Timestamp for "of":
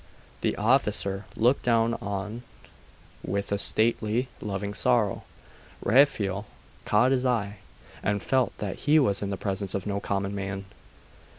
9.75-9.85